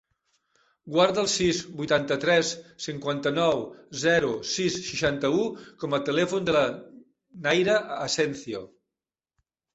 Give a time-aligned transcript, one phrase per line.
[0.93, 2.53] Guarda el sis, vuitanta-tres,
[2.85, 3.61] cinquanta-nou,
[4.05, 5.45] zero, sis, seixanta-u
[5.85, 6.65] com a telèfon de la
[7.47, 8.65] Nayra Asencio.